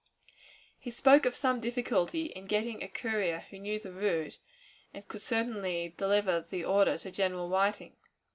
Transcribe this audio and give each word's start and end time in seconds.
He 0.79 0.89
spoke 0.89 1.27
of 1.27 1.35
some 1.35 1.59
difficulty 1.59 2.25
in 2.31 2.47
getting 2.47 2.81
a 2.81 2.87
courier 2.87 3.45
who 3.51 3.59
knew 3.59 3.77
the 3.79 3.91
route 3.91 4.39
and 4.95 5.07
could 5.07 5.21
certainly 5.21 5.93
deliver 5.95 6.41
the 6.41 6.65
order 6.65 6.97
to 6.97 7.11
General 7.11 7.49
Whiting. 7.49 7.95